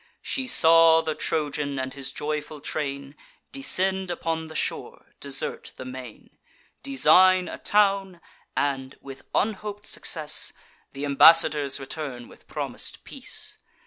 She 0.23 0.47
saw 0.47 1.01
the 1.01 1.13
Trojan 1.13 1.77
and 1.77 1.93
his 1.93 2.11
joyful 2.11 2.59
train 2.59 3.15
Descend 3.51 4.09
upon 4.09 4.47
the 4.47 4.55
shore, 4.55 5.13
desert 5.19 5.73
the 5.77 5.85
main, 5.85 6.39
Design 6.81 7.47
a 7.47 7.59
town, 7.59 8.19
and, 8.57 8.95
with 8.99 9.21
unhop'd 9.35 9.85
success, 9.85 10.53
Th' 10.91 11.03
embassadors 11.03 11.79
return 11.79 12.27
with 12.27 12.47
promis'd 12.47 13.03
peace. 13.03 13.59